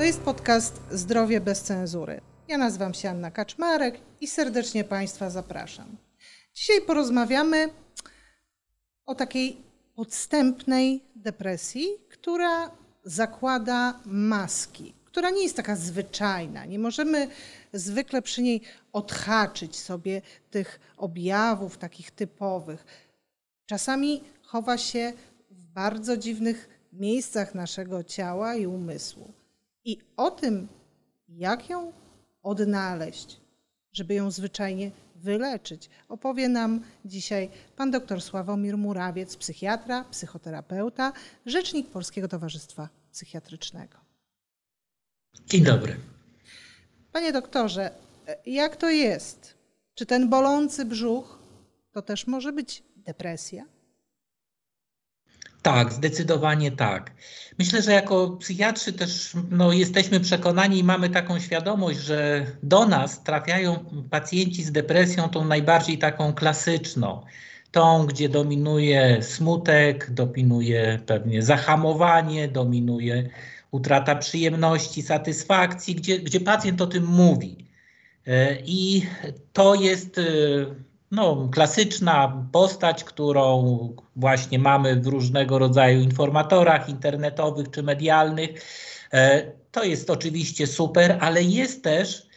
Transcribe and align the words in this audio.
To 0.00 0.04
jest 0.04 0.20
podcast 0.20 0.80
Zdrowie 0.90 1.40
bez 1.40 1.62
cenzury. 1.62 2.20
Ja 2.48 2.58
nazywam 2.58 2.94
się 2.94 3.10
Anna 3.10 3.30
Kaczmarek 3.30 4.00
i 4.20 4.26
serdecznie 4.26 4.84
Państwa 4.84 5.30
zapraszam. 5.30 5.96
Dzisiaj 6.54 6.80
porozmawiamy 6.86 7.68
o 9.06 9.14
takiej 9.14 9.56
podstępnej 9.94 11.04
depresji, 11.16 11.86
która 12.10 12.70
zakłada 13.04 14.00
maski, 14.06 14.94
która 15.04 15.30
nie 15.30 15.42
jest 15.42 15.56
taka 15.56 15.76
zwyczajna. 15.76 16.64
Nie 16.64 16.78
możemy 16.78 17.28
zwykle 17.72 18.22
przy 18.22 18.42
niej 18.42 18.60
odhaczyć 18.92 19.78
sobie 19.78 20.22
tych 20.50 20.80
objawów 20.96 21.78
takich 21.78 22.10
typowych. 22.10 22.84
Czasami 23.66 24.24
chowa 24.42 24.78
się 24.78 25.12
w 25.50 25.64
bardzo 25.64 26.16
dziwnych 26.16 26.68
miejscach 26.92 27.54
naszego 27.54 28.04
ciała 28.04 28.54
i 28.54 28.66
umysłu. 28.66 29.39
I 29.84 29.98
o 30.16 30.30
tym, 30.30 30.68
jak 31.28 31.68
ją 31.70 31.92
odnaleźć, 32.42 33.40
żeby 33.92 34.14
ją 34.14 34.30
zwyczajnie 34.30 34.90
wyleczyć, 35.16 35.90
opowie 36.08 36.48
nam 36.48 36.80
dzisiaj 37.04 37.50
pan 37.76 37.90
dr 37.90 38.22
Sławomir 38.22 38.78
Murawiec, 38.78 39.36
psychiatra, 39.36 40.04
psychoterapeuta, 40.04 41.12
rzecznik 41.46 41.90
Polskiego 41.90 42.28
Towarzystwa 42.28 42.88
Psychiatrycznego. 43.12 43.98
Dzień 45.46 45.64
dobry. 45.64 45.96
Panie 47.12 47.32
doktorze, 47.32 47.90
jak 48.46 48.76
to 48.76 48.90
jest? 48.90 49.54
Czy 49.94 50.06
ten 50.06 50.28
bolący 50.28 50.84
brzuch 50.84 51.38
to 51.92 52.02
też 52.02 52.26
może 52.26 52.52
być 52.52 52.82
depresja? 52.96 53.64
Tak, 55.62 55.92
zdecydowanie 55.92 56.72
tak. 56.72 57.12
Myślę, 57.58 57.82
że 57.82 57.92
jako 57.92 58.28
psychiatrzy 58.30 58.92
też 58.92 59.32
no, 59.50 59.72
jesteśmy 59.72 60.20
przekonani 60.20 60.78
i 60.78 60.84
mamy 60.84 61.10
taką 61.10 61.40
świadomość, 61.40 61.98
że 61.98 62.46
do 62.62 62.86
nas 62.86 63.22
trafiają 63.22 63.84
pacjenci 64.10 64.64
z 64.64 64.72
depresją 64.72 65.28
tą 65.28 65.44
najbardziej 65.44 65.98
taką 65.98 66.32
klasyczną. 66.32 67.22
Tą, 67.70 68.06
gdzie 68.06 68.28
dominuje 68.28 69.22
smutek, 69.22 70.10
dominuje 70.10 71.00
pewnie 71.06 71.42
zahamowanie, 71.42 72.48
dominuje 72.48 73.30
utrata 73.70 74.16
przyjemności, 74.16 75.02
satysfakcji, 75.02 75.94
gdzie, 75.94 76.18
gdzie 76.18 76.40
pacjent 76.40 76.80
o 76.80 76.86
tym 76.86 77.06
mówi. 77.06 77.66
E, 78.26 78.56
I 78.64 79.06
to 79.52 79.74
jest 79.74 80.18
e, 80.18 80.22
no, 81.10 81.48
klasyczna 81.52 82.46
postać, 82.52 83.04
którą 83.04 83.96
właśnie 84.16 84.58
mamy 84.58 84.96
w 84.96 85.06
różnego 85.06 85.58
rodzaju 85.58 86.00
informatorach 86.00 86.88
internetowych 86.88 87.70
czy 87.70 87.82
medialnych. 87.82 88.50
E, 89.12 89.52
to 89.72 89.84
jest 89.84 90.10
oczywiście 90.10 90.66
super, 90.66 91.18
ale 91.20 91.42
jest 91.42 91.84
też 91.84 92.30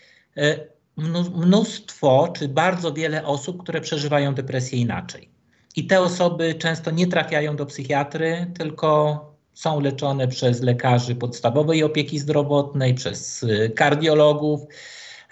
mnóstwo 1.36 2.34
czy 2.36 2.48
bardzo 2.48 2.94
wiele 2.94 3.26
osób, 3.26 3.64
które 3.64 3.82
przeżywają 3.82 4.34
depresję 4.34 4.80
inaczej. 4.80 5.30
I 5.76 5.88
te 5.88 6.02
osoby 6.02 6.56
często 6.56 6.92
nie 6.92 7.08
trafiają 7.08 7.56
do 7.56 7.66
psychiatry, 7.66 8.52
tylko 8.58 9.20
są 9.54 9.80
leczone 9.80 10.28
przez 10.28 10.62
lekarzy 10.62 11.16
podstawowej 11.16 11.84
opieki 11.84 12.20
zdrowotnej, 12.20 12.94
przez 12.94 13.46
kardiologów, 13.76 14.68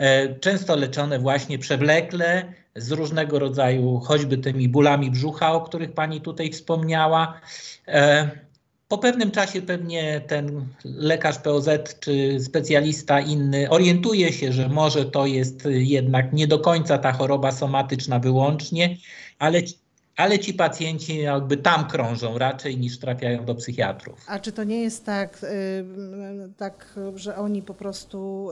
E, 0.02 0.36
często 0.40 0.76
leczone 0.76 1.20
właśnie 1.20 1.60
przewlekle 1.60 2.54
z 2.76 2.92
różnego 2.92 3.40
rodzaju, 3.40 4.00
choćby 4.00 4.38
tymi 4.38 4.70
bólami 4.70 5.12
brzucha, 5.12 5.54
o 5.54 5.62
których 5.62 5.92
Pani 5.92 6.22
tutaj 6.22 6.52
wspomniała. 6.52 7.42
E, 7.88 8.32
po 8.88 8.98
pewnym 8.98 9.32
czasie 9.32 9.62
pewnie 9.62 10.22
ten 10.28 10.68
lekarz 10.86 11.38
POZ 11.38 11.70
czy 12.00 12.40
specjalista 12.40 13.20
inny 13.20 13.70
orientuje 13.70 14.34
się, 14.34 14.54
że 14.54 14.70
może 14.70 15.06
to 15.06 15.26
jest 15.26 15.68
jednak 15.72 16.34
nie 16.34 16.48
do 16.48 16.60
końca 16.60 16.98
ta 16.98 17.12
choroba 17.12 17.52
somatyczna 17.52 18.20
wyłącznie, 18.20 18.98
ale 19.40 19.62
ale 20.18 20.40
ci 20.40 20.54
pacjenci 20.54 21.18
jakby 21.18 21.58
tam 21.58 21.88
krążą 21.88 22.38
raczej 22.38 22.78
niż 22.78 23.00
trafiają 23.00 23.46
do 23.46 23.56
psychiatrów. 23.56 24.20
A 24.28 24.40
czy 24.40 24.52
to 24.52 24.64
nie 24.64 24.82
jest 24.82 25.06
tak, 25.06 25.44
y, 25.44 25.48
tak, 26.58 27.00
że 27.16 27.36
oni 27.36 27.62
po 27.62 27.74
prostu 27.74 28.50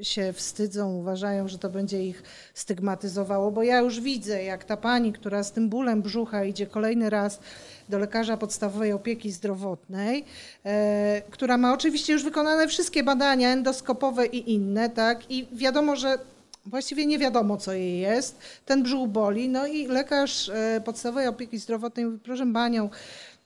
y, 0.00 0.04
się 0.04 0.32
wstydzą, 0.32 0.94
uważają, 0.94 1.48
że 1.48 1.58
to 1.58 1.70
będzie 1.70 2.04
ich 2.04 2.22
stygmatyzowało? 2.54 3.50
Bo 3.50 3.62
ja 3.62 3.78
już 3.78 4.00
widzę, 4.00 4.44
jak 4.44 4.64
ta 4.64 4.76
pani, 4.76 5.12
która 5.12 5.42
z 5.42 5.52
tym 5.52 5.68
bólem 5.68 6.02
brzucha 6.02 6.44
idzie 6.44 6.66
kolejny 6.66 7.10
raz 7.10 7.40
do 7.88 7.98
lekarza 7.98 8.36
podstawowej 8.36 8.92
opieki 8.92 9.32
zdrowotnej, 9.32 10.24
e, 10.64 11.22
która 11.30 11.56
ma 11.56 11.72
oczywiście 11.72 12.12
już 12.12 12.24
wykonane 12.24 12.68
wszystkie 12.68 13.02
badania 13.02 13.48
endoskopowe 13.48 14.26
i 14.26 14.52
inne, 14.54 14.90
tak? 14.90 15.30
I 15.30 15.48
wiadomo, 15.52 15.96
że 15.96 16.18
właściwie 16.66 17.06
nie 17.06 17.18
wiadomo, 17.18 17.56
co 17.56 17.72
jej 17.72 18.00
jest. 18.00 18.38
Ten 18.66 18.82
brzuch 18.82 19.08
boli, 19.08 19.48
no 19.48 19.66
i 19.66 19.86
lekarz 19.86 20.48
e, 20.48 20.80
podstawowej 20.84 21.26
opieki 21.26 21.58
zdrowotnej 21.58 22.06
mówi, 22.06 22.18
proszę 22.18 22.52
panią, 22.52 22.90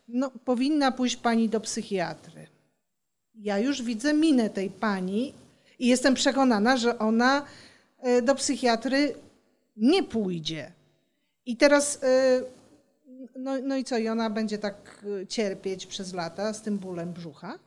no, 0.09 0.31
powinna 0.45 0.93
pójść 0.93 1.17
pani 1.17 1.49
do 1.49 1.61
psychiatry. 1.61 2.47
Ja 3.35 3.59
już 3.59 3.83
widzę 3.83 4.15
minę 4.15 4.51
tej 4.51 4.71
pani 4.71 5.35
i 5.79 5.87
jestem 5.87 6.15
przekonana, 6.15 6.77
że 6.77 6.99
ona 6.99 7.45
e, 8.01 8.23
do 8.23 8.35
psychiatry 8.35 9.15
nie 9.77 10.03
pójdzie. 10.03 10.73
I 11.47 11.57
teraz, 11.57 12.03
e, 12.03 12.43
no, 13.37 13.53
no 13.63 13.77
i 13.77 13.85
co, 13.85 13.99
i 13.99 14.09
ona 14.09 14.31
będzie 14.31 14.59
tak 14.59 15.05
cierpieć 15.29 15.87
przez 15.87 16.13
lata 16.13 16.53
z 16.53 16.63
tym 16.63 16.79
bólem 16.79 17.13
brzucha? 17.13 17.59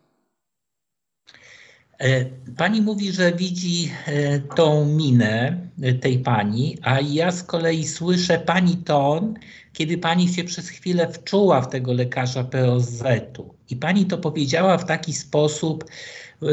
E, 2.01 2.25
pani 2.57 2.81
mówi, 2.81 3.11
że 3.11 3.31
widzi 3.31 3.91
e, 4.05 4.39
tą 4.39 4.85
minę 4.85 5.57
e, 5.81 5.93
tej 5.93 6.19
pani, 6.19 6.77
a 6.81 6.99
ja 7.01 7.31
z 7.31 7.43
kolei 7.43 7.87
słyszę 7.87 8.39
pani 8.39 8.77
ton, 8.77 9.33
kiedy 9.73 9.97
pani 9.97 10.33
się 10.33 10.43
przez 10.43 10.69
chwilę 10.69 11.13
wczuła 11.13 11.61
w 11.61 11.69
tego 11.69 11.93
lekarza 11.93 12.43
POZ-u. 12.43 13.55
I 13.69 13.75
pani 13.75 14.05
to 14.05 14.17
powiedziała 14.17 14.77
w 14.77 14.85
taki 14.85 15.13
sposób, 15.13 15.85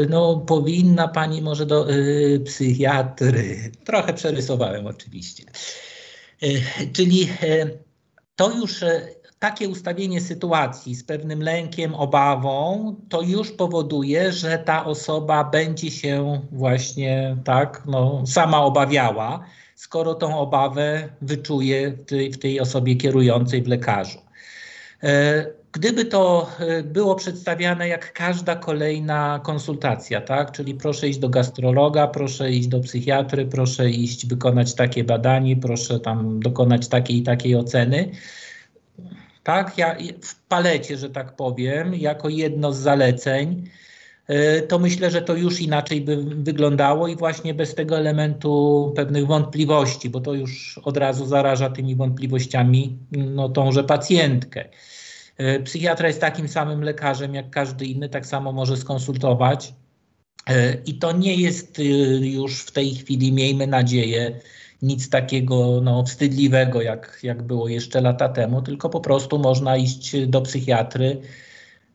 no 0.09 0.37
powinna 0.37 1.07
pani 1.07 1.41
może 1.41 1.65
do 1.65 1.91
y, 1.93 2.41
psychiatry. 2.45 3.71
Trochę 3.85 4.13
przerysowałem 4.13 4.87
oczywiście. 4.87 5.43
Y, 6.43 6.61
czyli 6.93 7.29
y, 7.43 7.77
to 8.35 8.57
już 8.57 8.83
takie 9.39 9.69
ustawienie 9.69 10.21
sytuacji 10.21 10.95
z 10.95 11.03
pewnym 11.03 11.43
lękiem, 11.43 11.95
obawą, 11.95 12.95
to 13.09 13.21
już 13.21 13.51
powoduje, 13.51 14.31
że 14.31 14.57
ta 14.57 14.85
osoba 14.85 15.43
będzie 15.43 15.91
się 15.91 16.41
właśnie 16.51 17.37
tak 17.43 17.83
no, 17.85 18.23
sama 18.27 18.63
obawiała, 18.63 19.43
skoro 19.75 20.15
tą 20.15 20.37
obawę 20.39 21.09
wyczuje 21.21 21.91
w 21.91 22.05
tej, 22.05 22.31
w 22.31 22.39
tej 22.39 22.59
osobie 22.59 22.95
kierującej 22.95 23.63
w 23.63 23.67
lekarzu. 23.67 24.19
E, 25.03 25.45
gdyby 25.71 26.05
to 26.05 26.49
e, 26.59 26.83
było 26.83 27.15
przedstawiane 27.15 27.87
jak 27.87 28.13
każda 28.13 28.55
kolejna 28.55 29.39
konsultacja, 29.43 30.21
tak? 30.21 30.51
czyli 30.51 30.73
proszę 30.73 31.09
iść 31.09 31.19
do 31.19 31.29
gastrologa, 31.29 32.07
proszę 32.07 32.51
iść 32.51 32.67
do 32.67 32.79
psychiatry, 32.79 33.45
proszę 33.45 33.89
iść 33.89 34.27
wykonać 34.27 34.73
takie 34.73 35.03
badanie, 35.03 35.57
proszę 35.57 35.99
tam 35.99 36.39
dokonać 36.39 36.87
takiej 36.87 37.17
i 37.17 37.23
takiej 37.23 37.55
oceny, 37.55 38.11
tak? 39.43 39.77
Ja, 39.77 39.95
w 40.21 40.35
palecie, 40.47 40.97
że 40.97 41.09
tak 41.09 41.35
powiem, 41.35 41.95
jako 41.95 42.29
jedno 42.29 42.73
z 42.73 42.77
zaleceń, 42.77 43.69
y, 44.29 44.61
to 44.67 44.79
myślę, 44.79 45.11
że 45.11 45.21
to 45.21 45.35
już 45.35 45.61
inaczej 45.61 46.01
by 46.01 46.17
wyglądało 46.23 47.07
i 47.07 47.15
właśnie 47.15 47.53
bez 47.53 47.75
tego 47.75 47.97
elementu 47.97 48.93
pewnych 48.95 49.27
wątpliwości, 49.27 50.09
bo 50.09 50.19
to 50.19 50.33
już 50.33 50.77
od 50.83 50.97
razu 50.97 51.25
zaraża 51.25 51.69
tymi 51.69 51.95
wątpliwościami 51.95 52.97
no, 53.11 53.49
tąże 53.49 53.83
pacjentkę. 53.83 54.65
Y, 55.39 55.63
psychiatra 55.63 56.07
jest 56.07 56.21
takim 56.21 56.47
samym 56.47 56.83
lekarzem 56.83 57.35
jak 57.35 57.49
każdy 57.49 57.85
inny, 57.85 58.09
tak 58.09 58.25
samo 58.25 58.51
może 58.51 58.77
skonsultować. 58.77 59.73
Y, 60.49 60.81
I 60.85 60.93
to 60.93 61.11
nie 61.11 61.35
jest 61.35 61.79
już 62.21 62.61
w 62.61 62.71
tej 62.71 62.95
chwili, 62.95 63.31
miejmy 63.31 63.67
nadzieję, 63.67 64.39
nic 64.81 65.09
takiego 65.09 65.81
no, 65.81 66.03
wstydliwego, 66.03 66.81
jak, 66.81 67.19
jak 67.23 67.43
było 67.43 67.67
jeszcze 67.67 68.01
lata 68.01 68.29
temu, 68.29 68.61
tylko 68.61 68.89
po 68.89 68.99
prostu 68.99 69.39
można 69.39 69.77
iść 69.77 70.25
do 70.27 70.41
psychiatry 70.41 71.21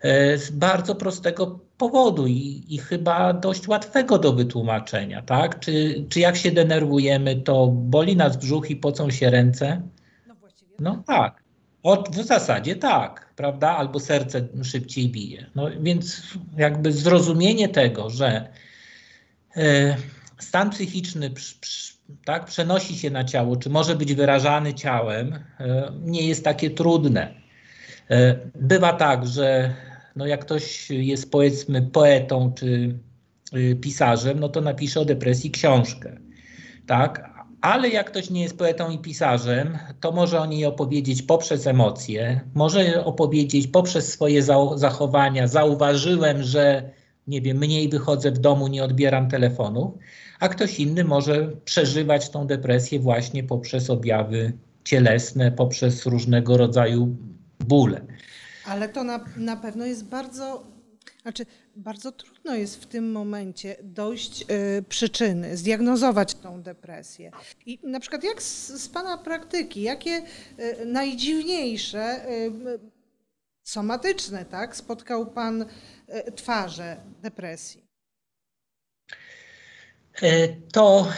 e, 0.01 0.39
z 0.39 0.51
bardzo 0.51 0.95
prostego 0.95 1.61
powodu 1.79 2.27
i, 2.27 2.65
i 2.69 2.79
chyba 2.79 3.33
dość 3.33 3.69
łatwego 3.69 4.19
do 4.19 4.33
wytłumaczenia, 4.33 5.23
tak? 5.23 5.61
Czy, 5.61 6.05
czy 6.09 6.21
jak 6.21 6.37
się 6.37 6.51
denerwujemy, 6.51 7.37
to 7.37 7.67
boli 7.67 8.17
nas 8.17 8.37
brzuch 8.37 8.71
i 8.71 8.77
pocą 8.77 9.11
się 9.11 9.31
ręce? 9.31 9.83
No, 10.79 11.03
tak. 11.07 11.45
W 12.11 12.25
zasadzie 12.25 12.77
tak, 12.77 13.33
prawda? 13.37 13.77
Albo 13.77 14.01
serce 14.01 14.49
szybciej 14.63 15.09
bije. 15.09 15.51
No 15.55 15.67
więc 15.81 16.23
jakby 16.57 16.93
zrozumienie 16.93 17.69
tego, 17.69 18.11
że 18.11 18.49
e, 19.57 19.97
stan 20.39 20.71
psychiczny 20.71 21.31
przy, 21.31 21.61
przy, 21.61 21.94
tak, 22.25 22.45
przenosi 22.45 22.99
się 22.99 23.11
na 23.11 23.25
ciało, 23.25 23.57
czy 23.57 23.71
może 23.71 23.97
być 23.97 24.15
wyrażany 24.15 24.75
ciałem, 24.75 25.39
e, 25.61 25.93
nie 26.01 26.27
jest 26.29 26.45
takie 26.45 26.71
trudne. 26.71 27.35
E, 28.11 28.39
bywa 28.55 28.93
tak, 28.93 29.27
że 29.27 29.75
no 30.17 30.27
jak 30.27 30.41
ktoś 30.41 30.91
jest 30.91 31.31
powiedzmy 31.31 31.83
poetą, 31.83 32.53
czy 32.59 32.99
pisarzem, 33.81 34.41
no 34.41 34.49
to 34.49 34.61
napisze 34.61 35.01
o 35.01 35.05
depresji 35.05 35.51
książkę. 35.51 36.17
Tak? 36.87 37.35
Ale 37.61 37.89
jak 37.89 38.11
ktoś 38.11 38.31
nie 38.31 38.43
jest 38.43 38.59
poetą 38.59 38.91
i 38.91 38.99
pisarzem, 38.99 39.79
to 40.01 40.13
może 40.13 40.41
o 40.41 40.47
niej 40.47 40.65
opowiedzieć 40.65 41.23
poprzez 41.23 41.67
emocje, 41.67 42.41
może 42.55 43.05
opowiedzieć 43.05 43.67
poprzez 43.67 44.13
swoje 44.13 44.43
zachowania. 44.75 45.47
Zauważyłem, 45.47 46.43
że 46.43 46.91
nie 47.27 47.41
wiem, 47.41 47.57
mniej 47.57 47.89
wychodzę 47.89 48.31
w 48.31 48.39
domu, 48.39 48.69
nie 48.69 48.85
odbieram 48.85 49.29
telefonów, 49.29 49.95
a 50.41 50.49
ktoś 50.49 50.81
inny 50.81 51.05
może 51.05 51.49
przeżywać 51.65 52.31
tą 52.31 52.47
depresję 52.47 53.01
właśnie 53.01 53.45
poprzez 53.45 53.91
objawy 53.91 54.53
cielesne, 54.85 55.53
poprzez 55.53 56.07
różnego 56.07 56.57
rodzaju 56.57 57.17
bóle. 57.61 58.01
Ale 58.67 58.89
to 58.89 59.05
na, 59.05 59.25
na 59.37 59.57
pewno 59.57 59.87
jest 59.87 60.05
bardzo, 60.05 60.63
znaczy 61.23 61.47
bardzo 61.77 62.13
trudno 62.13 62.55
jest 62.55 62.83
w 62.83 62.87
tym 62.87 63.13
momencie 63.13 63.77
dojść 63.83 64.43
y, 64.79 64.83
przyczyny, 64.89 65.57
zdiagnozować 65.57 66.35
tą 66.35 66.63
depresję. 66.63 67.31
I 67.67 67.79
na 67.83 68.01
przykład 68.01 68.25
jak 68.25 68.43
z, 68.43 68.83
z 68.83 68.89
Pana 68.89 69.19
praktyki, 69.19 69.83
jakie 69.83 70.23
y, 70.81 70.87
najdziwniejsze, 70.87 72.31
y, 72.31 72.94
somatyczne, 73.65 74.45
tak, 74.45 74.77
spotkał 74.77 75.27
Pan 75.27 75.63
y, 75.63 76.33
twarze 76.33 76.97
depresji? 77.23 77.85
E, 80.23 80.49
to 80.73 81.09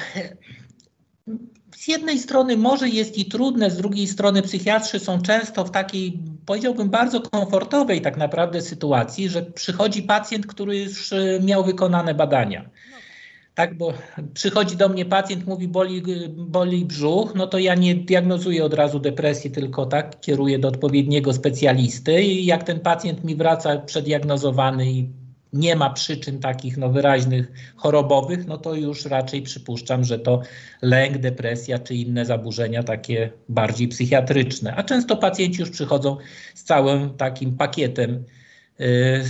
z 1.76 1.88
jednej 1.88 2.18
strony 2.18 2.56
może 2.56 2.88
jest 2.88 3.18
i 3.18 3.24
trudne, 3.24 3.70
z 3.70 3.76
drugiej 3.76 4.06
strony 4.06 4.42
psychiatrzy 4.42 4.98
są 4.98 5.22
często 5.22 5.64
w 5.64 5.70
takiej, 5.70 6.18
powiedziałbym, 6.46 6.90
bardzo 6.90 7.20
komfortowej 7.20 8.00
tak 8.00 8.16
naprawdę 8.16 8.62
sytuacji, 8.62 9.28
że 9.28 9.42
przychodzi 9.42 10.02
pacjent, 10.02 10.46
który 10.46 10.78
już 10.78 11.12
e, 11.12 11.40
miał 11.40 11.64
wykonane 11.64 12.14
badania. 12.14 12.70
Tak, 13.56 13.74
bo 13.74 13.92
przychodzi 14.34 14.76
do 14.76 14.88
mnie 14.88 15.04
pacjent, 15.04 15.46
mówi 15.46 15.68
boli, 15.68 16.02
boli 16.28 16.84
brzuch, 16.84 17.34
no 17.34 17.46
to 17.46 17.58
ja 17.58 17.74
nie 17.74 17.94
diagnozuję 17.94 18.64
od 18.64 18.74
razu 18.74 19.00
depresji, 19.00 19.50
tylko 19.50 19.86
tak 19.86 20.20
kieruję 20.20 20.58
do 20.58 20.68
odpowiedniego 20.68 21.32
specjalisty 21.32 22.22
i 22.22 22.46
jak 22.46 22.64
ten 22.64 22.80
pacjent 22.80 23.24
mi 23.24 23.36
wraca 23.36 23.78
przeddiagnozowany 23.78 24.90
i 24.90 25.08
nie 25.52 25.76
ma 25.76 25.90
przyczyn 25.90 26.40
takich 26.40 26.76
no, 26.76 26.88
wyraźnych 26.88 27.52
chorobowych, 27.76 28.46
no 28.46 28.58
to 28.58 28.74
już 28.74 29.04
raczej 29.04 29.42
przypuszczam, 29.42 30.04
że 30.04 30.18
to 30.18 30.40
lęk, 30.82 31.18
depresja 31.18 31.78
czy 31.78 31.94
inne 31.94 32.24
zaburzenia 32.24 32.82
takie 32.82 33.32
bardziej 33.48 33.88
psychiatryczne. 33.88 34.74
A 34.76 34.82
często 34.82 35.16
pacjenci 35.16 35.60
już 35.60 35.70
przychodzą 35.70 36.16
z 36.54 36.64
całym 36.64 37.10
takim 37.10 37.56
pakietem 37.56 38.24
yy, 38.78 39.24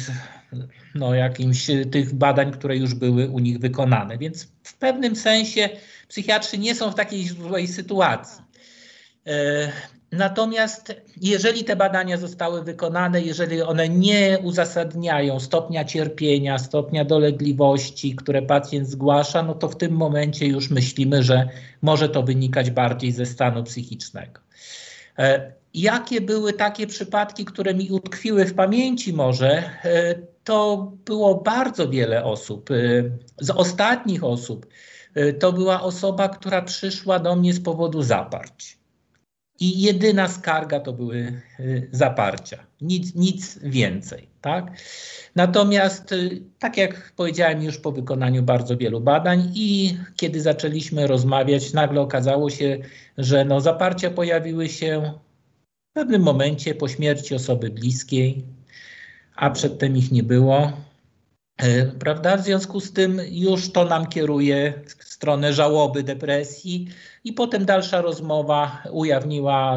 no, 0.99 1.15
jakimś 1.15 1.67
tych 1.93 2.15
badań, 2.15 2.53
które 2.53 2.77
już 2.77 2.95
były 2.95 3.29
u 3.29 3.39
nich 3.39 3.59
wykonane. 3.59 4.19
Więc 4.19 4.49
w 4.63 4.75
pewnym 4.75 5.17
sensie 5.17 5.69
psychiatrzy 6.09 6.59
nie 6.59 6.75
są 6.75 6.91
w 6.91 6.95
takiej 6.95 7.25
złej 7.25 7.69
sytuacji. 7.69 8.45
Yy, 9.27 9.33
Natomiast 10.13 10.95
jeżeli 11.21 11.65
te 11.65 11.77
badania 11.77 12.17
zostały 12.17 12.65
wykonane, 12.65 13.23
jeżeli 13.23 13.63
one 13.63 13.89
nie 13.89 14.39
uzasadniają 14.43 15.41
stopnia 15.41 15.85
cierpienia, 15.85 16.59
stopnia 16.59 17.05
dolegliwości, 17.05 18.17
które 18.17 18.43
pacjent 18.43 18.89
zgłasza, 18.89 19.43
no 19.43 19.55
to 19.55 19.69
w 19.69 19.77
tym 19.77 19.93
momencie 19.93 20.47
już 20.47 20.71
myślimy, 20.71 21.23
że 21.23 21.49
może 21.83 22.09
to 22.09 22.23
wynikać 22.23 22.71
bardziej 22.71 23.13
ze 23.13 23.27
stanu 23.27 23.65
psychicznego. 23.65 24.41
E, 25.19 25.53
jakie 25.75 26.21
były 26.21 26.53
takie 26.53 26.87
przypadki, 26.87 27.45
które 27.45 27.75
mi 27.75 27.91
utkwiły 27.91 28.45
w 28.45 28.55
pamięci 28.55 29.13
może? 29.13 29.71
To 30.47 30.93
było 31.05 31.35
bardzo 31.35 31.89
wiele 31.89 32.25
osób. 32.25 32.71
E, 32.71 32.75
z 33.41 33.51
ostatnich 33.51 34.25
osób 34.25 34.67
to 35.41 35.53
była 35.53 35.83
osoba, 35.83 36.29
która 36.29 36.63
przyszła 36.63 37.19
do 37.19 37.37
mnie 37.37 37.53
z 37.53 37.61
powodu 37.61 38.03
zaparć 38.03 38.79
i 39.61 39.81
jedyna 39.81 40.29
skarga 40.29 40.81
to 40.81 40.93
były 40.93 41.41
y, 41.61 41.89
zaparcia, 41.93 42.67
nic, 42.81 43.15
nic 43.15 43.59
więcej. 43.63 44.29
Tak? 44.41 44.71
Natomiast, 45.35 46.13
y, 46.13 46.43
tak 46.59 46.77
jak 46.77 47.13
powiedziałem 47.17 47.63
już 47.63 47.79
po 47.79 47.93
wykonaniu 47.93 48.43
bardzo 48.43 48.77
wielu 48.77 49.01
badań 49.01 49.53
i 49.55 49.97
kiedy 50.17 50.41
zaczęliśmy 50.41 51.07
rozmawiać, 51.07 51.73
nagle 51.73 52.01
okazało 52.01 52.51
się, 52.51 52.79
że 53.19 53.45
no, 53.45 53.61
zaparcia 53.61 54.11
pojawiły 54.11 54.69
się 54.69 55.13
w 55.91 55.93
pewnym 55.95 56.23
momencie 56.23 56.75
po 56.75 56.89
śmierci 56.89 57.35
osoby 57.35 57.71
bliskiej, 57.71 58.45
a 59.37 59.51
przedtem 59.51 59.97
ich 59.97 60.13
nie 60.13 60.23
było. 60.23 60.73
E, 61.57 61.87
prawda? 61.87 62.37
W 62.37 62.45
związku 62.45 62.81
z 62.81 62.93
tym 62.93 63.21
już 63.31 63.73
to 63.73 63.85
nam 63.85 64.07
kieruje 64.07 64.75
w 64.87 65.05
stronę 65.05 65.53
żałoby, 65.53 66.03
depresji 66.03 66.89
i 67.25 67.33
potem 67.33 67.65
dalsza 67.65 68.01
rozmowa 68.01 68.83
ujawniła 68.91 69.77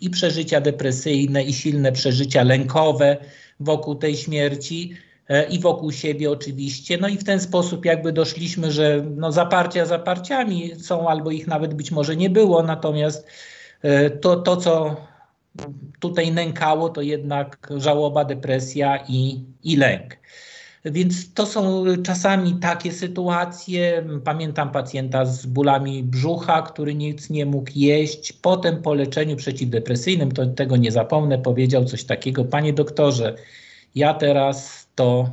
i 0.00 0.10
przeżycia 0.10 0.60
depresyjne, 0.60 1.42
i 1.42 1.52
silne 1.52 1.92
przeżycia 1.92 2.42
lękowe 2.42 3.16
wokół 3.60 3.94
tej 3.94 4.16
śmierci 4.16 4.94
e, 5.28 5.48
i 5.48 5.58
wokół 5.58 5.92
siebie 5.92 6.30
oczywiście. 6.30 6.98
No 6.98 7.08
i 7.08 7.16
w 7.16 7.24
ten 7.24 7.40
sposób 7.40 7.84
jakby 7.84 8.12
doszliśmy, 8.12 8.72
że 8.72 9.04
no 9.16 9.32
zaparcia 9.32 9.86
zaparciami 9.86 10.80
są, 10.80 11.08
albo 11.08 11.30
ich 11.30 11.46
nawet 11.46 11.74
być 11.74 11.90
może 11.90 12.16
nie 12.16 12.30
było, 12.30 12.62
natomiast 12.62 13.26
e, 13.82 14.10
to, 14.10 14.36
to 14.36 14.56
co 14.56 14.96
tutaj 16.00 16.32
nękało, 16.32 16.88
to 16.88 17.02
jednak 17.02 17.72
żałoba, 17.76 18.24
depresja 18.24 19.04
i, 19.08 19.44
i 19.62 19.76
lęk. 19.76 20.16
Więc 20.84 21.34
to 21.34 21.46
są 21.46 21.84
czasami 22.02 22.54
takie 22.54 22.92
sytuacje. 22.92 24.04
Pamiętam 24.24 24.70
pacjenta 24.70 25.24
z 25.24 25.46
bólami 25.46 26.02
brzucha, 26.02 26.62
który 26.62 26.94
nic 26.94 27.30
nie 27.30 27.46
mógł 27.46 27.70
jeść. 27.74 28.32
Potem 28.32 28.82
po 28.82 28.94
leczeniu 28.94 29.36
przeciwdepresyjnym, 29.36 30.32
to 30.32 30.46
tego 30.46 30.76
nie 30.76 30.92
zapomnę, 30.92 31.38
powiedział 31.38 31.84
coś 31.84 32.04
takiego: 32.04 32.44
Panie 32.44 32.72
doktorze, 32.72 33.34
ja 33.94 34.14
teraz 34.14 34.88
to 34.94 35.30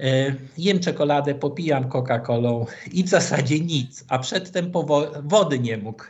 y, 0.00 0.34
jem 0.58 0.80
czekoladę, 0.80 1.34
popijam 1.34 1.88
Coca-Colą 1.88 2.66
i 2.92 3.04
w 3.04 3.08
zasadzie 3.08 3.60
nic, 3.60 4.04
a 4.08 4.18
przedtem 4.18 4.72
wody 5.22 5.58
nie 5.58 5.76
mógł 5.76 6.04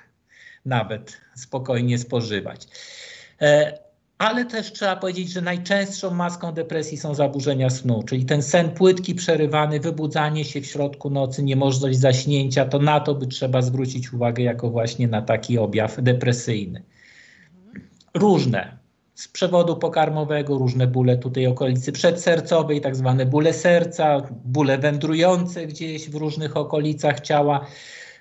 nawet 0.65 1.21
spokojnie 1.35 1.99
spożywać. 1.99 2.67
E, 3.41 3.79
ale 4.21 4.45
też 4.45 4.73
trzeba 4.73 4.97
powiedzieć, 4.97 5.31
że 5.31 5.41
najczęstszą 5.41 6.11
maską 6.11 6.53
depresji 6.53 6.99
są 6.99 7.15
zaburzenia 7.15 7.71
snu, 7.71 8.03
czyli 8.03 8.25
ten 8.25 8.43
sen 8.43 8.71
płytki, 8.71 9.15
przerywany, 9.15 9.81
wybudzanie 9.81 10.45
się 10.45 10.61
w 10.61 10.67
środku 10.67 11.11
nocy, 11.11 11.43
niemożność 11.43 11.99
zaśnięcia, 11.99 12.65
to 12.65 12.79
na 12.79 13.01
to 13.01 13.15
by 13.15 13.27
trzeba 13.27 13.63
zwrócić 13.63 14.13
uwagę 14.13 14.43
jako 14.43 14.71
właśnie 14.71 15.09
na 15.09 15.23
taki 15.23 15.59
objaw 15.59 16.03
depresyjny. 16.03 16.83
Różne. 18.15 18.79
Z 19.15 19.29
przewodu 19.29 19.77
pokarmowego 19.77 20.59
różne 20.59 20.87
bóle 20.87 21.17
tutaj 21.17 21.47
okolicy 21.47 21.93
przedsercowej, 21.93 22.81
tak 22.81 22.97
zwane 22.97 23.27
bóle 23.27 23.53
serca, 23.53 24.23
bóle 24.45 24.79
wędrujące 24.79 25.67
gdzieś 25.67 26.11
w 26.11 26.15
różnych 26.15 26.57
okolicach 26.57 27.21
ciała. 27.21 27.67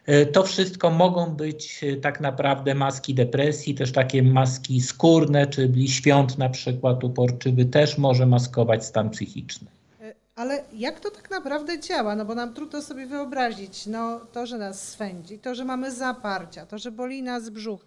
E, 0.09 0.25
to 0.25 0.43
wszystko 0.43 0.89
mogą 0.89 1.25
być 1.25 1.83
e, 1.83 1.95
tak 1.95 2.21
naprawdę 2.21 2.75
maski 2.75 3.13
depresji, 3.13 3.75
też 3.75 3.91
takie 3.91 4.23
maski 4.23 4.81
skórne, 4.81 5.47
czyli 5.47 5.89
świąt 5.89 6.37
na 6.37 6.49
przykład 6.49 7.03
uporczywy 7.03 7.65
też 7.65 7.97
może 7.97 8.25
maskować 8.25 8.85
stan 8.85 9.09
psychiczny. 9.09 9.67
E, 10.01 10.13
ale 10.35 10.63
jak 10.73 10.99
to 10.99 11.11
tak 11.11 11.29
naprawdę 11.29 11.79
działa? 11.79 12.15
No 12.15 12.25
bo 12.25 12.35
nam 12.35 12.53
trudno 12.53 12.81
sobie 12.81 13.05
wyobrazić, 13.05 13.85
no 13.85 14.19
to, 14.19 14.45
że 14.45 14.57
nas 14.57 14.87
swędzi, 14.87 15.39
to, 15.39 15.55
że 15.55 15.65
mamy 15.65 15.91
zaparcia, 15.91 16.65
to, 16.65 16.77
że 16.77 16.91
boli 16.91 17.23
nas 17.23 17.49
brzuch. 17.49 17.85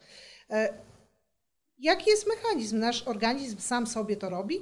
Jaki 1.78 2.10
jest 2.10 2.26
mechanizm? 2.28 2.78
Nasz 2.78 3.02
organizm 3.02 3.58
sam 3.58 3.86
sobie 3.86 4.16
to 4.16 4.28
robi? 4.28 4.60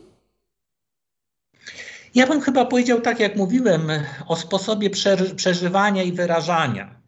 Ja 2.14 2.26
bym 2.26 2.40
chyba 2.40 2.64
powiedział 2.64 3.00
tak, 3.00 3.20
jak 3.20 3.36
mówiłem, 3.36 3.90
o 4.26 4.36
sposobie 4.36 4.90
przeżywania 5.36 6.02
i 6.02 6.12
wyrażania 6.12 6.99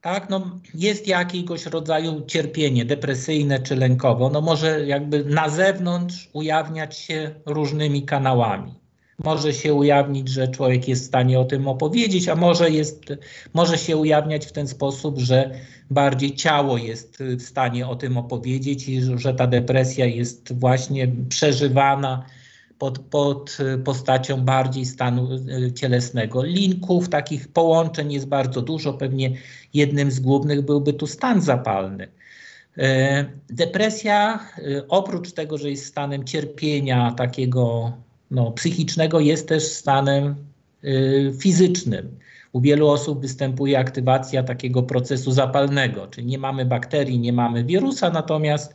tak, 0.00 0.30
no 0.30 0.60
jest 0.74 1.08
jakiegoś 1.08 1.66
rodzaju 1.66 2.22
cierpienie 2.26 2.84
depresyjne 2.84 3.60
czy 3.60 3.76
lękowo, 3.76 4.30
no 4.30 4.40
może 4.40 4.86
jakby 4.86 5.24
na 5.24 5.48
zewnątrz 5.48 6.30
ujawniać 6.32 6.98
się 6.98 7.34
różnymi 7.46 8.02
kanałami. 8.02 8.74
Może 9.24 9.54
się 9.54 9.74
ujawnić, 9.74 10.28
że 10.28 10.48
człowiek 10.48 10.88
jest 10.88 11.02
w 11.02 11.06
stanie 11.06 11.40
o 11.40 11.44
tym 11.44 11.68
opowiedzieć, 11.68 12.28
a 12.28 12.36
może, 12.36 12.70
jest, 12.70 13.04
może 13.54 13.78
się 13.78 13.96
ujawniać 13.96 14.46
w 14.46 14.52
ten 14.52 14.68
sposób, 14.68 15.18
że 15.18 15.50
bardziej 15.90 16.34
ciało 16.34 16.78
jest 16.78 17.18
w 17.18 17.42
stanie 17.42 17.88
o 17.88 17.96
tym 17.96 18.16
opowiedzieć 18.16 18.88
i 18.88 19.00
że 19.18 19.34
ta 19.34 19.46
depresja 19.46 20.06
jest 20.06 20.58
właśnie 20.58 21.08
przeżywana 21.28 22.24
pod, 22.80 22.98
pod 22.98 23.58
postacią 23.84 24.40
bardziej 24.40 24.86
stanu 24.86 25.28
e, 25.32 25.72
cielesnego. 25.72 26.42
Linków, 26.42 27.08
takich 27.08 27.48
połączeń 27.48 28.12
jest 28.12 28.26
bardzo 28.26 28.62
dużo. 28.62 28.92
Pewnie 28.92 29.32
jednym 29.74 30.10
z 30.10 30.20
głównych 30.20 30.62
byłby 30.62 30.92
tu 30.92 31.06
stan 31.06 31.40
zapalny. 31.40 32.08
E, 32.78 33.24
depresja, 33.50 34.34
e, 34.58 34.88
oprócz 34.88 35.32
tego, 35.32 35.58
że 35.58 35.70
jest 35.70 35.86
stanem 35.86 36.24
cierpienia 36.24 37.12
takiego 37.12 37.92
no, 38.30 38.50
psychicznego, 38.50 39.20
jest 39.20 39.48
też 39.48 39.62
stanem 39.62 40.34
fizycznym. 41.40 42.18
U 42.52 42.60
wielu 42.60 42.88
osób 42.88 43.20
występuje 43.20 43.78
aktywacja 43.78 44.42
takiego 44.42 44.82
procesu 44.82 45.32
zapalnego, 45.32 46.06
czyli 46.06 46.26
nie 46.26 46.38
mamy 46.38 46.64
bakterii, 46.64 47.18
nie 47.18 47.32
mamy 47.32 47.64
wirusa, 47.64 48.10
natomiast 48.10 48.74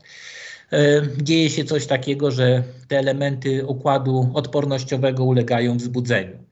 dzieje 1.22 1.50
się 1.50 1.64
coś 1.64 1.88
takiego, 1.88 2.32
że 2.32 2.64
te 2.88 3.00
elementy 3.00 3.66
układu 3.66 4.32
odpornościowego 4.34 5.24
ulegają 5.24 5.78
wzbudzeniu. 5.78 6.46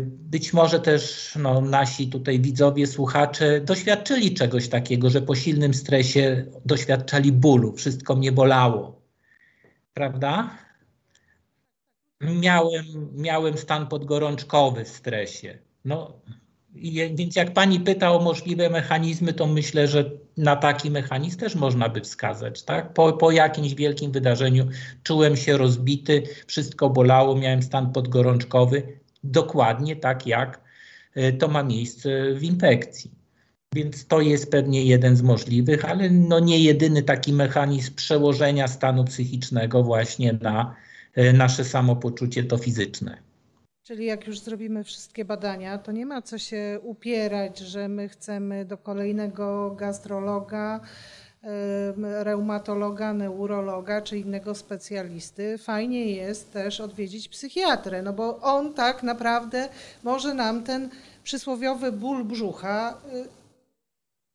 Być 0.00 0.52
może 0.52 0.80
też 0.80 1.32
no, 1.42 1.60
nasi 1.60 2.08
tutaj 2.08 2.40
widzowie, 2.40 2.86
słuchacze 2.86 3.60
doświadczyli 3.60 4.34
czegoś 4.34 4.68
takiego, 4.68 5.10
że 5.10 5.22
po 5.22 5.34
silnym 5.34 5.74
stresie 5.74 6.46
doświadczali 6.64 7.32
bólu, 7.32 7.72
wszystko 7.72 8.16
mnie 8.16 8.32
bolało. 8.32 9.02
Prawda? 9.94 10.58
Miałem, 12.20 12.84
miałem 13.14 13.58
stan 13.58 13.86
podgorączkowy 13.86 14.84
w 14.84 14.88
stresie. 14.88 15.58
No, 15.84 16.20
więc 17.14 17.36
jak 17.36 17.52
pani 17.52 17.80
pyta 17.80 18.12
o 18.12 18.20
możliwe 18.20 18.70
mechanizmy, 18.70 19.32
to 19.32 19.46
myślę, 19.46 19.88
że 19.88 20.10
na 20.36 20.56
taki 20.56 20.90
mechanizm 20.90 21.38
też 21.38 21.54
można 21.54 21.88
by 21.88 22.00
wskazać. 22.00 22.62
Tak? 22.62 22.92
Po, 22.92 23.12
po 23.12 23.30
jakimś 23.30 23.74
wielkim 23.74 24.12
wydarzeniu 24.12 24.66
czułem 25.02 25.36
się 25.36 25.56
rozbity, 25.56 26.22
wszystko 26.46 26.90
bolało, 26.90 27.36
miałem 27.36 27.62
stan 27.62 27.92
podgorączkowy, 27.92 28.98
dokładnie 29.24 29.96
tak 29.96 30.26
jak 30.26 30.60
e, 31.14 31.32
to 31.32 31.48
ma 31.48 31.62
miejsce 31.62 32.34
w 32.34 32.42
infekcji. 32.42 33.10
Więc 33.74 34.06
to 34.06 34.20
jest 34.20 34.50
pewnie 34.50 34.84
jeden 34.84 35.16
z 35.16 35.22
możliwych, 35.22 35.84
ale 35.84 36.10
no 36.10 36.40
nie 36.40 36.58
jedyny 36.58 37.02
taki 37.02 37.32
mechanizm 37.32 37.94
przełożenia 37.94 38.68
stanu 38.68 39.04
psychicznego 39.04 39.82
właśnie 39.82 40.32
na 40.32 40.74
e, 41.14 41.32
nasze 41.32 41.64
samopoczucie 41.64 42.44
to 42.44 42.58
fizyczne. 42.58 43.29
Czyli 43.90 44.04
jak 44.04 44.26
już 44.26 44.38
zrobimy 44.38 44.84
wszystkie 44.84 45.24
badania, 45.24 45.78
to 45.78 45.92
nie 45.92 46.06
ma 46.06 46.22
co 46.22 46.38
się 46.38 46.78
upierać, 46.82 47.58
że 47.58 47.88
my 47.88 48.08
chcemy 48.08 48.64
do 48.64 48.78
kolejnego 48.78 49.70
gastrologa, 49.70 50.80
reumatologa, 52.02 53.12
neurologa 53.12 54.02
czy 54.02 54.18
innego 54.18 54.54
specjalisty. 54.54 55.58
Fajnie 55.58 56.12
jest 56.12 56.52
też 56.52 56.80
odwiedzić 56.80 57.28
psychiatrę, 57.28 58.02
no 58.02 58.12
bo 58.12 58.40
on 58.40 58.74
tak 58.74 59.02
naprawdę 59.02 59.68
może 60.02 60.34
nam 60.34 60.62
ten 60.62 60.90
przysłowiowy 61.24 61.92
ból 61.92 62.24
brzucha 62.24 62.98
y, 63.14 63.28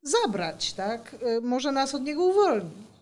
zabrać, 0.03 0.73
tak? 0.73 1.15
Y, 1.37 1.41
może 1.41 1.71
nas 1.71 1.95
od 1.95 2.03
niego 2.03 2.23
uwolnić. 2.23 2.94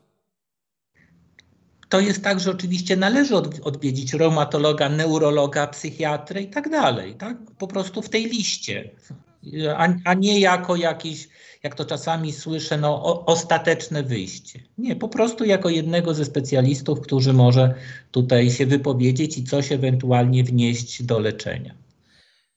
To 1.94 2.00
jest 2.00 2.24
tak, 2.24 2.40
że 2.40 2.52
oczywiście 2.52 2.96
należy 2.96 3.36
odwiedzić 3.64 4.14
reumatologa, 4.14 4.90
neurologa, 4.90 5.68
psychiatrę 5.68 6.42
i 6.42 6.48
tak 6.48 6.70
dalej, 6.70 7.16
tak? 7.16 7.38
Po 7.58 7.68
prostu 7.68 8.02
w 8.02 8.10
tej 8.10 8.26
liście, 8.26 8.90
a, 9.76 9.88
a 10.06 10.14
nie 10.14 10.40
jako 10.40 10.76
jakiś, 10.76 11.30
jak 11.64 11.76
to 11.76 11.86
czasami 11.86 12.34
słyszę, 12.34 12.78
no, 12.78 13.04
o, 13.04 13.26
ostateczne 13.26 14.04
wyjście. 14.04 14.60
Nie, 14.78 14.96
po 14.96 15.10
prostu 15.10 15.46
jako 15.46 15.70
jednego 15.70 16.14
ze 16.14 16.26
specjalistów, 16.26 17.02
którzy 17.02 17.34
może 17.34 17.76
tutaj 18.12 18.52
się 18.52 18.66
wypowiedzieć 18.66 19.38
i 19.38 19.44
coś 19.44 19.72
ewentualnie 19.72 20.44
wnieść 20.44 21.04
do 21.04 21.20
leczenia. 21.20 21.76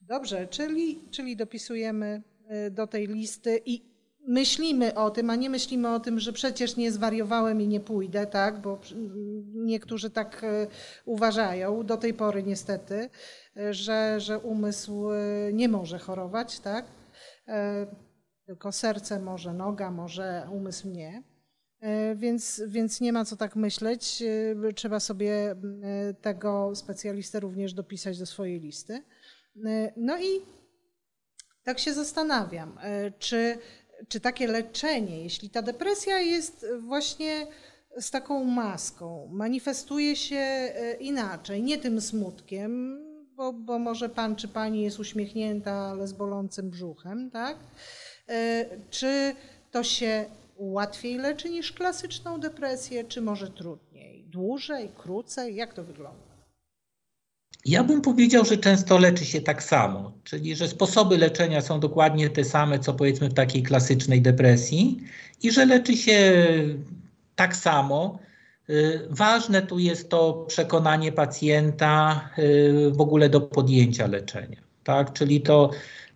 Dobrze, 0.00 0.46
czyli, 0.46 0.98
czyli 1.10 1.36
dopisujemy 1.36 2.22
y, 2.66 2.70
do 2.70 2.86
tej 2.86 3.06
listy 3.06 3.60
i 3.66 3.95
myślimy 4.26 4.94
o 4.94 5.10
tym, 5.10 5.30
a 5.30 5.36
nie 5.36 5.50
myślimy 5.50 5.94
o 5.94 6.00
tym, 6.00 6.20
że 6.20 6.32
przecież 6.32 6.76
nie 6.76 6.92
zwariowałem 6.92 7.60
i 7.60 7.68
nie 7.68 7.80
pójdę, 7.80 8.26
tak? 8.26 8.60
Bo 8.60 8.78
niektórzy 9.54 10.10
tak 10.10 10.44
e, 10.44 10.66
uważają, 11.04 11.86
do 11.86 11.96
tej 11.96 12.14
pory 12.14 12.42
niestety, 12.42 13.10
e, 13.56 13.74
że, 13.74 14.20
że 14.20 14.38
umysł 14.38 15.10
e, 15.10 15.18
nie 15.52 15.68
może 15.68 15.98
chorować, 15.98 16.60
tak? 16.60 16.84
Tylko 18.46 18.72
serce 18.72 19.20
może, 19.20 19.52
noga 19.52 19.90
może, 19.90 20.48
umysł 20.52 20.88
nie. 20.88 21.22
Więc, 22.16 22.62
więc 22.66 23.00
nie 23.00 23.12
ma 23.12 23.24
co 23.24 23.36
tak 23.36 23.56
myśleć. 23.56 24.22
Trzeba 24.74 25.00
sobie 25.00 25.56
tego 26.20 26.72
specjalistę 26.74 27.40
również 27.40 27.74
dopisać 27.74 28.18
do 28.18 28.26
swojej 28.26 28.60
listy. 28.60 29.02
No 29.96 30.18
i 30.18 30.40
tak 31.64 31.78
się 31.78 31.94
zastanawiam, 31.94 32.78
czy 33.18 33.58
czy 34.08 34.20
takie 34.20 34.46
leczenie, 34.46 35.22
jeśli 35.22 35.50
ta 35.50 35.62
depresja 35.62 36.20
jest 36.20 36.66
właśnie 36.80 37.46
z 37.96 38.10
taką 38.10 38.44
maską, 38.44 39.28
manifestuje 39.32 40.16
się 40.16 40.36
e, 40.36 40.94
inaczej, 40.94 41.62
nie 41.62 41.78
tym 41.78 42.00
smutkiem, 42.00 42.98
bo, 43.36 43.52
bo 43.52 43.78
może 43.78 44.08
pan 44.08 44.36
czy 44.36 44.48
pani 44.48 44.82
jest 44.82 44.98
uśmiechnięta, 44.98 45.72
ale 45.72 46.08
z 46.08 46.12
bolącym 46.12 46.70
brzuchem, 46.70 47.30
tak? 47.30 47.56
E, 48.28 48.66
czy 48.90 49.34
to 49.70 49.82
się 49.82 50.24
łatwiej 50.56 51.18
leczy 51.18 51.50
niż 51.50 51.72
klasyczną 51.72 52.40
depresję, 52.40 53.04
czy 53.04 53.20
może 53.20 53.50
trudniej? 53.50 54.24
Dłużej, 54.24 54.88
krócej? 54.96 55.54
Jak 55.54 55.74
to 55.74 55.84
wygląda? 55.84 56.35
Ja 57.66 57.84
bym 57.84 58.02
powiedział, 58.02 58.44
że 58.44 58.56
często 58.56 58.98
leczy 58.98 59.24
się 59.24 59.40
tak 59.40 59.62
samo, 59.62 60.12
czyli 60.24 60.56
że 60.56 60.68
sposoby 60.68 61.18
leczenia 61.18 61.60
są 61.60 61.80
dokładnie 61.80 62.30
te 62.30 62.44
same, 62.44 62.78
co 62.78 62.94
powiedzmy 62.94 63.28
w 63.28 63.34
takiej 63.34 63.62
klasycznej 63.62 64.22
depresji 64.22 65.00
i 65.42 65.50
że 65.50 65.66
leczy 65.66 65.96
się 65.96 66.44
tak 67.36 67.56
samo. 67.56 68.18
Y, 68.70 69.06
ważne 69.10 69.62
tu 69.62 69.78
jest 69.78 70.08
to 70.08 70.44
przekonanie 70.48 71.12
pacjenta 71.12 72.20
y, 72.38 72.90
w 72.92 73.00
ogóle 73.00 73.28
do 73.28 73.40
podjęcia 73.40 74.06
leczenia, 74.06 74.60
tak? 74.84 75.12
czyli 75.12 75.40
to 75.40 75.70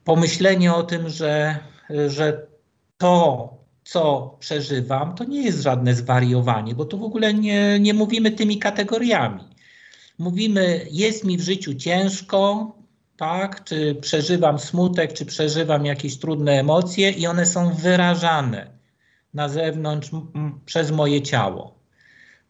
pomyślenie 0.04 0.75
o 0.75 0.83
tym, 0.83 1.09
że, 1.09 1.59
że 2.09 2.47
to, 2.99 3.49
co 3.85 4.37
przeżywam, 4.40 5.14
to 5.14 5.25
nie 5.25 5.42
jest 5.42 5.62
żadne 5.62 5.95
zwariowanie, 5.95 6.75
bo 6.75 6.85
tu 6.85 6.99
w 6.99 7.02
ogóle 7.02 7.35
nie, 7.35 7.80
nie 7.80 7.95
mówimy 7.95 8.30
tymi 8.30 8.59
kategoriami 8.59 9.50
mówimy, 10.20 10.86
jest 10.90 11.24
mi 11.24 11.36
w 11.36 11.40
życiu 11.40 11.74
ciężko, 11.74 12.72
tak, 13.16 13.64
czy 13.64 13.94
przeżywam 13.94 14.58
smutek, 14.58 15.12
czy 15.12 15.26
przeżywam 15.26 15.86
jakieś 15.86 16.18
trudne 16.18 16.52
emocje 16.52 17.10
i 17.10 17.26
one 17.26 17.46
są 17.46 17.74
wyrażane 17.74 18.70
na 19.34 19.48
zewnątrz 19.48 20.10
przez 20.66 20.90
moje 20.90 21.22
ciało. 21.22 21.80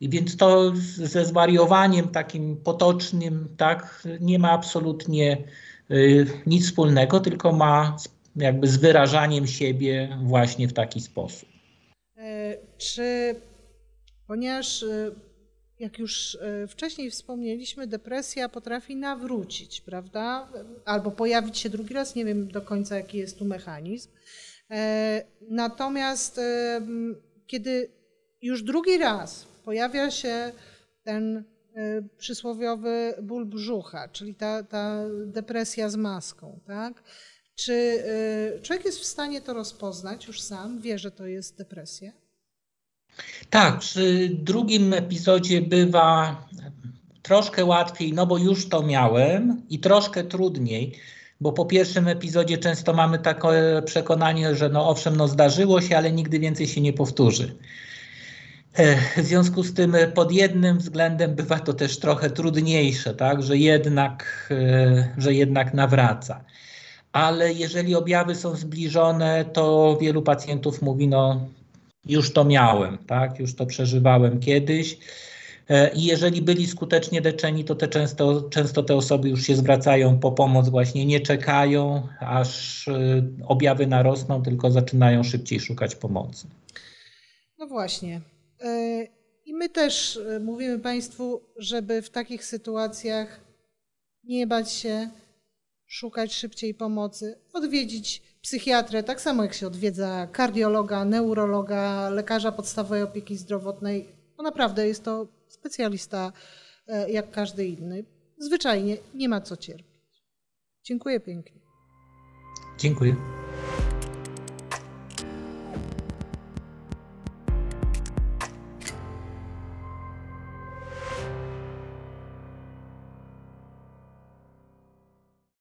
I 0.01 0.09
więc 0.09 0.37
to 0.37 0.73
ze 0.95 1.25
zwariowaniem 1.25 2.09
takim 2.09 2.57
potocznym, 2.57 3.49
tak, 3.57 4.03
nie 4.21 4.39
ma 4.39 4.51
absolutnie 4.51 5.45
y, 5.91 6.27
nic 6.47 6.67
wspólnego, 6.67 7.21
tylko 7.21 7.53
ma 7.53 7.97
jakby 8.37 8.69
z 8.69 8.77
wyrażaniem 8.77 9.47
siebie 9.47 10.19
właśnie 10.23 10.69
w 10.69 10.73
taki 10.73 11.01
sposób. 11.01 11.49
E, 12.17 12.57
czy 12.79 13.35
ponieważ 14.27 14.83
y, 14.83 15.30
jak 15.81 15.99
już 15.99 16.39
e, 16.41 16.67
wcześniej 16.67 17.11
wspomnieliśmy, 17.11 17.87
depresja 17.87 18.49
potrafi 18.49 18.97
nawrócić, 18.97 19.81
prawda? 19.81 20.49
Albo 20.85 21.11
pojawić 21.11 21.59
się 21.59 21.71
drugi 21.71 21.95
raz, 21.95 22.15
nie 22.15 22.25
wiem 22.25 22.49
do 22.49 22.63
końca 22.63 22.97
jaki 22.97 23.19
jest 23.19 23.39
tu 23.39 23.45
mechanizm. 23.45 24.11
E, 24.71 25.25
natomiast 25.51 26.39
e, 26.39 26.81
kiedy 27.47 27.91
już 28.43 28.63
drugi 28.63 28.99
raz 28.99 29.45
pojawia 29.65 30.11
się 30.11 30.53
ten 31.03 31.45
przysłowiowy 32.19 33.15
ból 33.23 33.47
brzucha, 33.47 34.09
czyli 34.09 34.35
ta, 34.35 34.63
ta 34.63 35.05
depresja 35.27 35.89
z 35.89 35.97
maską, 35.97 36.61
tak? 36.67 37.03
Czy 37.55 38.03
człowiek 38.63 38.85
jest 38.85 38.99
w 38.99 39.05
stanie 39.05 39.41
to 39.41 39.55
rozpoznać 39.55 40.27
już 40.27 40.41
sam, 40.41 40.81
wie, 40.81 40.99
że 40.99 41.11
to 41.11 41.27
jest 41.27 41.59
depresja? 41.59 42.13
Tak, 43.51 43.79
przy 43.79 44.31
drugim 44.33 44.93
epizodzie 44.93 45.63
bywa 45.63 46.37
troszkę 47.23 47.65
łatwiej, 47.65 48.13
no 48.13 48.27
bo 48.27 48.39
już 48.39 48.69
to 48.69 48.83
miałem 48.83 49.63
i 49.71 49.79
troszkę 49.79 50.25
trudniej, 50.25 50.93
bo 51.41 51.53
po 51.53 51.65
pierwszym 51.65 52.09
epizodzie 52.09 52.59
często 52.59 52.93
mamy 52.93 53.19
takie 53.19 53.83
przekonanie, 53.85 54.55
że 54.55 54.69
no 54.69 54.89
owszem, 54.89 55.17
no 55.17 55.29
zdarzyło 55.29 55.81
się, 55.81 55.97
ale 55.97 56.13
nigdy 56.13 56.39
więcej 56.39 56.67
się 56.67 56.81
nie 56.81 56.93
powtórzy. 56.93 57.57
W 59.17 59.23
związku 59.23 59.63
z 59.63 59.75
tym 59.75 59.97
pod 60.15 60.33
jednym 60.33 60.79
względem 60.79 61.35
bywa 61.35 61.59
to 61.59 61.73
też 61.75 61.99
trochę 61.99 62.31
trudniejsze, 62.31 63.15
tak, 63.15 63.43
że 63.43 63.57
jednak, 63.57 64.49
e, 64.51 65.15
że 65.19 65.35
jednak 65.35 65.75
nawraca. 65.75 66.45
Ale 67.13 67.53
jeżeli 67.53 67.95
objawy 67.95 68.35
są 68.35 68.57
zbliżone, 68.57 69.45
to 69.45 69.99
wielu 70.01 70.23
pacjentów 70.23 70.83
mówi, 70.83 71.09
no 71.09 71.49
już 72.07 72.33
to 72.33 72.45
miałem, 72.45 72.99
tak? 72.99 73.39
Już 73.39 73.55
to 73.55 73.67
przeżywałem 73.67 74.41
kiedyś. 74.41 74.99
E, 75.69 75.95
I 75.95 76.05
jeżeli 76.05 76.43
byli 76.43 76.67
skutecznie 76.67 77.21
leczeni, 77.21 77.65
to 77.65 77.75
te 77.75 77.89
często, 77.89 78.43
często 78.43 78.83
te 78.83 78.97
osoby 78.97 79.29
już 79.29 79.43
się 79.43 79.57
zwracają 79.57 80.19
po 80.19 80.33
pomoc, 80.33 80.69
właśnie 80.69 81.07
nie 81.07 81.21
czekają, 81.21 82.09
aż 82.21 82.89
e, 82.89 83.23
objawy 83.47 83.87
narosną, 83.87 84.43
tylko 84.43 84.71
zaczynają 84.71 85.23
szybciej 85.23 85.61
szukać 85.61 85.95
pomocy. 85.95 86.47
No 87.59 87.67
właśnie. 87.67 88.21
E, 88.61 89.07
I 89.47 89.55
my 89.55 89.69
też 89.69 90.21
mówimy 90.41 90.79
Państwu, 90.79 91.41
żeby 91.57 92.03
w 92.03 92.11
takich 92.11 92.45
sytuacjach 92.45 93.41
nie 94.25 94.47
bać 94.47 94.73
się 94.73 95.11
szukać 95.87 96.35
szybciej 96.35 96.75
pomocy, 96.75 97.39
odwiedzić 97.53 98.23
psychiatrę, 98.43 99.03
tak 99.03 99.21
samo 99.21 99.43
jak 99.43 99.55
się 99.55 99.67
odwiedza 99.67 100.29
kardiologa, 100.33 101.05
neurologa, 101.05 102.11
lekarza 102.11 102.53
podstawowej 102.53 103.03
opieki 103.03 103.37
zdrowotnej. 103.37 104.09
Bo 104.37 104.43
naprawdę 104.43 104.89
jest 104.89 105.05
to 105.05 105.27
specjalista 105.49 106.33
e, 106.87 107.11
jak 107.11 107.31
każdy 107.31 107.67
inny. 107.67 108.05
Zwyczajnie 108.39 108.97
nie 109.15 109.29
ma 109.29 109.41
co 109.41 109.57
cierpieć. 109.57 110.25
Dziękuję 110.85 111.21
pięknie. 111.21 111.61
Dziękuję. 112.79 113.17